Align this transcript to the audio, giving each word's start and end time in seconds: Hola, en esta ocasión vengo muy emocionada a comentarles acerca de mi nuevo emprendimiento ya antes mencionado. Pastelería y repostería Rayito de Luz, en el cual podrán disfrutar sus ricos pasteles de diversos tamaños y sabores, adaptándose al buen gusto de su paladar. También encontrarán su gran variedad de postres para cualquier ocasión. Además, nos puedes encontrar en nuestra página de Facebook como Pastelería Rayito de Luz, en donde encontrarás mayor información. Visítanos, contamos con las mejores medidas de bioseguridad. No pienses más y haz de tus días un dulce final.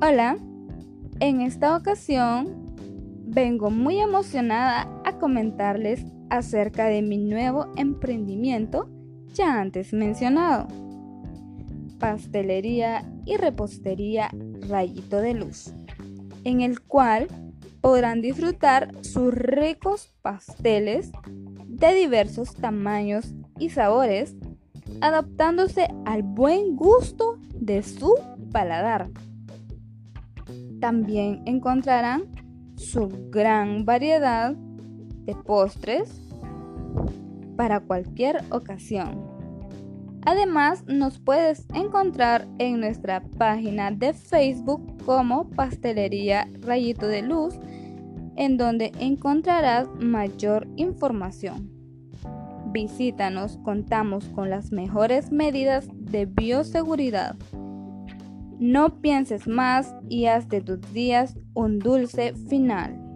Hola, 0.00 0.38
en 1.18 1.40
esta 1.40 1.76
ocasión 1.76 2.76
vengo 3.26 3.68
muy 3.68 3.98
emocionada 3.98 4.88
a 5.04 5.18
comentarles 5.18 6.04
acerca 6.30 6.86
de 6.86 7.02
mi 7.02 7.18
nuevo 7.18 7.66
emprendimiento 7.74 8.88
ya 9.34 9.60
antes 9.60 9.92
mencionado. 9.92 10.68
Pastelería 11.98 13.10
y 13.24 13.38
repostería 13.38 14.30
Rayito 14.68 15.16
de 15.16 15.34
Luz, 15.34 15.72
en 16.44 16.60
el 16.60 16.80
cual 16.80 17.26
podrán 17.80 18.22
disfrutar 18.22 18.92
sus 19.00 19.34
ricos 19.34 20.14
pasteles 20.22 21.10
de 21.66 21.92
diversos 21.94 22.54
tamaños 22.54 23.34
y 23.58 23.70
sabores, 23.70 24.36
adaptándose 25.00 25.88
al 26.06 26.22
buen 26.22 26.76
gusto 26.76 27.40
de 27.52 27.82
su 27.82 28.14
paladar. 28.52 29.10
También 30.80 31.42
encontrarán 31.46 32.24
su 32.76 33.08
gran 33.30 33.84
variedad 33.84 34.54
de 34.54 35.34
postres 35.34 36.20
para 37.56 37.80
cualquier 37.80 38.42
ocasión. 38.50 39.38
Además, 40.24 40.84
nos 40.86 41.18
puedes 41.18 41.66
encontrar 41.74 42.46
en 42.58 42.80
nuestra 42.80 43.22
página 43.38 43.90
de 43.90 44.12
Facebook 44.12 45.02
como 45.04 45.48
Pastelería 45.50 46.48
Rayito 46.60 47.06
de 47.06 47.22
Luz, 47.22 47.54
en 48.36 48.56
donde 48.56 48.92
encontrarás 49.00 49.88
mayor 49.98 50.68
información. 50.76 51.70
Visítanos, 52.72 53.58
contamos 53.64 54.28
con 54.28 54.50
las 54.50 54.70
mejores 54.70 55.32
medidas 55.32 55.88
de 55.94 56.26
bioseguridad. 56.26 57.36
No 58.58 59.00
pienses 59.00 59.46
más 59.46 59.94
y 60.08 60.26
haz 60.26 60.48
de 60.48 60.60
tus 60.60 60.92
días 60.92 61.38
un 61.54 61.78
dulce 61.78 62.34
final. 62.48 63.07